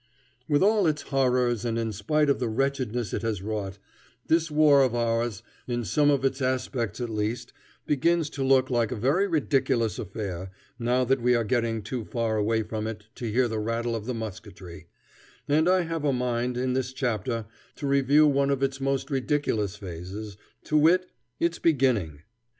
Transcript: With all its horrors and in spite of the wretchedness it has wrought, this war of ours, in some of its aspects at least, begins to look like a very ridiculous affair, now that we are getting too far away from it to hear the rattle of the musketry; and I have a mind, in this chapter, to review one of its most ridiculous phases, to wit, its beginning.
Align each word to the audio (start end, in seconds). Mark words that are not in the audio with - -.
With 0.49 0.63
all 0.63 0.87
its 0.87 1.03
horrors 1.03 1.63
and 1.63 1.77
in 1.77 1.91
spite 1.93 2.27
of 2.27 2.39
the 2.39 2.47
wretchedness 2.49 3.13
it 3.13 3.21
has 3.21 3.43
wrought, 3.43 3.77
this 4.25 4.49
war 4.49 4.81
of 4.81 4.95
ours, 4.95 5.43
in 5.67 5.85
some 5.85 6.09
of 6.09 6.25
its 6.25 6.41
aspects 6.41 6.99
at 6.99 7.07
least, 7.07 7.53
begins 7.85 8.27
to 8.31 8.43
look 8.43 8.71
like 8.71 8.91
a 8.91 8.95
very 8.95 9.27
ridiculous 9.27 9.99
affair, 9.99 10.49
now 10.79 11.03
that 11.03 11.21
we 11.21 11.35
are 11.35 11.43
getting 11.43 11.83
too 11.83 12.03
far 12.03 12.35
away 12.35 12.63
from 12.63 12.87
it 12.87 13.09
to 13.13 13.31
hear 13.31 13.47
the 13.47 13.59
rattle 13.59 13.95
of 13.95 14.07
the 14.07 14.15
musketry; 14.15 14.87
and 15.47 15.69
I 15.69 15.81
have 15.81 16.03
a 16.03 16.11
mind, 16.11 16.57
in 16.57 16.73
this 16.73 16.93
chapter, 16.93 17.45
to 17.75 17.85
review 17.85 18.25
one 18.25 18.49
of 18.49 18.63
its 18.63 18.81
most 18.81 19.11
ridiculous 19.11 19.75
phases, 19.75 20.35
to 20.63 20.77
wit, 20.79 21.11
its 21.39 21.59
beginning. 21.59 22.23